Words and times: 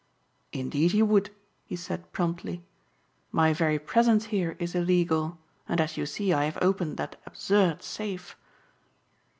"Indeed 0.51 0.93
you 0.93 1.05
would," 1.05 1.29
he 1.63 1.75
said 1.75 2.11
promptly. 2.11 2.63
"My 3.31 3.53
very 3.53 3.77
presence 3.77 4.25
here 4.33 4.55
is 4.57 4.73
illegal 4.73 5.37
and 5.69 5.79
as 5.79 5.95
you 5.95 6.07
see 6.07 6.33
I 6.33 6.45
have 6.45 6.57
opened 6.59 6.97
that 6.97 7.21
absurd 7.27 7.83
safe." 7.83 8.35